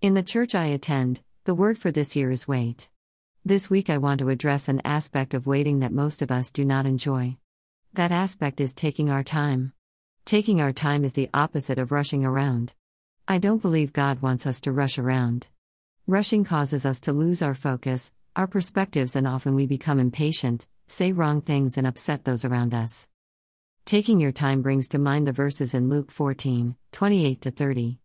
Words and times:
In 0.00 0.14
the 0.14 0.22
church 0.22 0.54
I 0.54 0.66
attend, 0.66 1.22
the 1.42 1.56
word 1.56 1.76
for 1.76 1.90
this 1.90 2.14
year 2.14 2.30
is 2.30 2.46
wait. 2.46 2.88
This 3.44 3.68
week 3.68 3.90
I 3.90 3.98
want 3.98 4.20
to 4.20 4.28
address 4.28 4.68
an 4.68 4.80
aspect 4.84 5.34
of 5.34 5.48
waiting 5.48 5.80
that 5.80 5.92
most 5.92 6.22
of 6.22 6.30
us 6.30 6.52
do 6.52 6.64
not 6.64 6.86
enjoy. 6.86 7.36
That 7.94 8.12
aspect 8.12 8.60
is 8.60 8.74
taking 8.74 9.10
our 9.10 9.24
time. 9.24 9.72
Taking 10.24 10.60
our 10.60 10.72
time 10.72 11.04
is 11.04 11.14
the 11.14 11.28
opposite 11.34 11.80
of 11.80 11.90
rushing 11.90 12.24
around. 12.24 12.74
I 13.26 13.38
don't 13.38 13.60
believe 13.60 13.92
God 13.92 14.22
wants 14.22 14.46
us 14.46 14.60
to 14.60 14.72
rush 14.72 14.98
around. 14.98 15.48
Rushing 16.06 16.44
causes 16.44 16.86
us 16.86 17.00
to 17.00 17.12
lose 17.12 17.42
our 17.42 17.54
focus, 17.56 18.12
our 18.36 18.46
perspectives, 18.46 19.16
and 19.16 19.26
often 19.26 19.56
we 19.56 19.66
become 19.66 19.98
impatient, 19.98 20.68
say 20.86 21.10
wrong 21.10 21.40
things, 21.40 21.76
and 21.76 21.88
upset 21.88 22.24
those 22.24 22.44
around 22.44 22.72
us. 22.72 23.08
Taking 23.84 24.20
your 24.20 24.30
time 24.30 24.62
brings 24.62 24.88
to 24.90 24.98
mind 25.00 25.26
the 25.26 25.32
verses 25.32 25.74
in 25.74 25.88
Luke 25.88 26.12
14 26.12 26.76
28 26.92 27.40
30. 27.42 27.98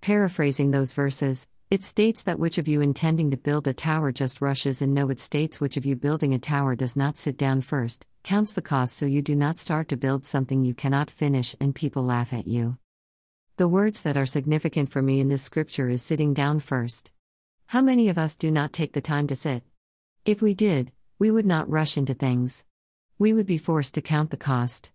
Paraphrasing 0.00 0.70
those 0.70 0.92
verses, 0.92 1.48
it 1.68 1.82
states 1.82 2.22
that 2.22 2.38
which 2.38 2.58
of 2.58 2.68
you 2.68 2.80
intending 2.80 3.30
to 3.32 3.36
build 3.36 3.66
a 3.66 3.74
tower 3.74 4.12
just 4.12 4.40
rushes, 4.40 4.80
and 4.80 4.94
no, 4.94 5.10
it 5.10 5.18
states 5.18 5.60
which 5.60 5.76
of 5.76 5.84
you 5.84 5.96
building 5.96 6.32
a 6.32 6.38
tower 6.38 6.76
does 6.76 6.94
not 6.94 7.18
sit 7.18 7.36
down 7.36 7.60
first, 7.60 8.06
counts 8.22 8.52
the 8.52 8.62
cost 8.62 8.96
so 8.96 9.04
you 9.04 9.20
do 9.20 9.34
not 9.34 9.58
start 9.58 9.88
to 9.88 9.96
build 9.96 10.24
something 10.24 10.64
you 10.64 10.74
cannot 10.74 11.10
finish 11.10 11.56
and 11.60 11.74
people 11.74 12.04
laugh 12.04 12.32
at 12.32 12.46
you. 12.46 12.78
The 13.56 13.66
words 13.66 14.02
that 14.02 14.16
are 14.16 14.26
significant 14.26 14.90
for 14.90 15.02
me 15.02 15.18
in 15.18 15.28
this 15.28 15.42
scripture 15.42 15.88
is 15.88 16.02
sitting 16.02 16.34
down 16.34 16.60
first. 16.60 17.10
How 17.68 17.82
many 17.82 18.08
of 18.08 18.18
us 18.18 18.36
do 18.36 18.50
not 18.50 18.72
take 18.72 18.92
the 18.92 19.00
time 19.00 19.26
to 19.26 19.34
sit? 19.34 19.64
If 20.24 20.40
we 20.40 20.54
did, 20.54 20.92
we 21.18 21.30
would 21.30 21.46
not 21.46 21.68
rush 21.68 21.96
into 21.96 22.14
things. 22.14 22.64
We 23.18 23.32
would 23.32 23.46
be 23.46 23.58
forced 23.58 23.94
to 23.94 24.02
count 24.02 24.30
the 24.30 24.36
cost. 24.36 24.92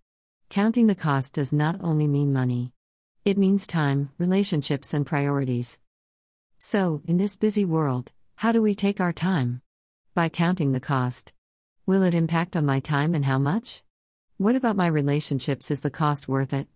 Counting 0.50 0.88
the 0.88 0.96
cost 0.96 1.34
does 1.34 1.52
not 1.52 1.78
only 1.82 2.08
mean 2.08 2.32
money, 2.32 2.72
it 3.24 3.38
means 3.38 3.68
time, 3.68 4.10
relationships, 4.18 4.96
and 4.96 5.06
priorities. 5.06 5.80
So, 6.58 7.04
in 7.06 7.18
this 7.18 7.36
busy 7.36 7.64
world, 7.64 8.12
how 8.38 8.52
do 8.52 8.64
we 8.64 8.74
take 8.74 9.00
our 9.00 9.14
time? 9.14 9.62
By 10.16 10.28
counting 10.28 10.72
the 10.72 10.80
cost. 10.80 11.32
Will 11.86 12.02
it 12.02 12.16
impact 12.16 12.56
on 12.56 12.66
my 12.66 12.80
time 12.80 13.14
and 13.14 13.26
how 13.26 13.38
much? 13.38 13.84
What 14.38 14.56
about 14.56 14.76
my 14.76 14.88
relationships? 14.88 15.70
Is 15.70 15.82
the 15.82 15.92
cost 15.92 16.28
worth 16.28 16.52
it? 16.52 16.68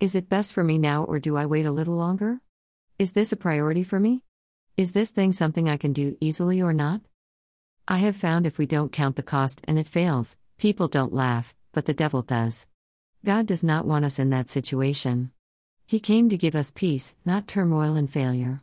Is 0.00 0.14
it 0.14 0.30
best 0.30 0.54
for 0.54 0.64
me 0.64 0.78
now 0.78 1.04
or 1.04 1.18
do 1.18 1.36
I 1.36 1.44
wait 1.44 1.66
a 1.66 1.70
little 1.70 1.96
longer? 1.96 2.40
Is 2.98 3.12
this 3.12 3.30
a 3.30 3.36
priority 3.36 3.82
for 3.82 4.00
me? 4.00 4.22
Is 4.78 4.92
this 4.92 5.10
thing 5.10 5.32
something 5.32 5.68
I 5.68 5.76
can 5.76 5.92
do 5.92 6.16
easily 6.20 6.62
or 6.62 6.72
not? 6.72 7.02
I 7.86 7.98
have 7.98 8.16
found 8.16 8.46
if 8.46 8.56
we 8.56 8.64
don't 8.64 8.92
count 8.92 9.16
the 9.16 9.22
cost 9.22 9.60
and 9.68 9.78
it 9.78 9.86
fails, 9.86 10.38
people 10.56 10.88
don't 10.88 11.12
laugh, 11.12 11.54
but 11.72 11.84
the 11.84 11.92
devil 11.92 12.22
does. 12.22 12.66
God 13.26 13.44
does 13.44 13.62
not 13.62 13.84
want 13.84 14.06
us 14.06 14.18
in 14.18 14.30
that 14.30 14.48
situation. 14.48 15.32
He 15.92 16.00
came 16.00 16.30
to 16.30 16.38
give 16.38 16.54
us 16.54 16.72
peace, 16.74 17.16
not 17.26 17.46
turmoil 17.46 17.96
and 17.96 18.10
failure. 18.10 18.62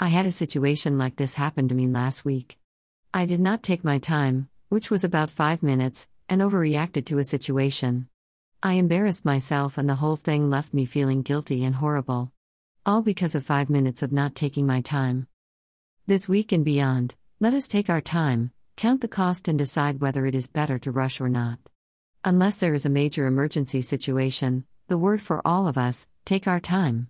I 0.00 0.08
had 0.08 0.24
a 0.24 0.32
situation 0.32 0.96
like 0.96 1.16
this 1.16 1.34
happen 1.34 1.68
to 1.68 1.74
me 1.74 1.86
last 1.86 2.24
week. 2.24 2.56
I 3.12 3.26
did 3.26 3.38
not 3.38 3.62
take 3.62 3.84
my 3.84 3.98
time, 3.98 4.48
which 4.70 4.90
was 4.90 5.04
about 5.04 5.28
five 5.28 5.62
minutes, 5.62 6.08
and 6.26 6.40
overreacted 6.40 7.04
to 7.04 7.18
a 7.18 7.22
situation. 7.22 8.08
I 8.62 8.80
embarrassed 8.80 9.26
myself, 9.26 9.76
and 9.76 9.86
the 9.86 9.96
whole 9.96 10.16
thing 10.16 10.48
left 10.48 10.72
me 10.72 10.86
feeling 10.86 11.20
guilty 11.20 11.66
and 11.66 11.74
horrible. 11.74 12.32
All 12.86 13.02
because 13.02 13.34
of 13.34 13.44
five 13.44 13.68
minutes 13.68 14.02
of 14.02 14.10
not 14.10 14.34
taking 14.34 14.66
my 14.66 14.80
time. 14.80 15.28
This 16.06 16.30
week 16.30 16.50
and 16.50 16.64
beyond, 16.64 17.14
let 17.40 17.52
us 17.52 17.68
take 17.68 17.90
our 17.90 18.00
time, 18.00 18.52
count 18.74 19.02
the 19.02 19.06
cost, 19.06 19.48
and 19.48 19.58
decide 19.58 20.00
whether 20.00 20.24
it 20.24 20.34
is 20.34 20.46
better 20.46 20.78
to 20.78 20.92
rush 20.92 21.20
or 21.20 21.28
not. 21.28 21.58
Unless 22.24 22.56
there 22.56 22.72
is 22.72 22.86
a 22.86 22.88
major 22.88 23.26
emergency 23.26 23.82
situation, 23.82 24.64
the 24.88 24.98
word 24.98 25.20
for 25.22 25.46
all 25.46 25.68
of 25.68 25.78
us 25.78 26.08
take 26.24 26.48
our 26.48 26.58
time. 26.58 27.06